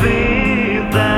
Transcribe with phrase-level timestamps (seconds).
[0.00, 1.10] vida.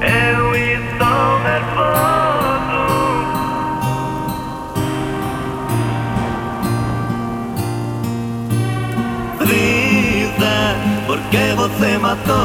[0.00, 2.84] Eu estou nervoso.
[9.38, 10.54] Triste,
[11.06, 12.43] porque você matou.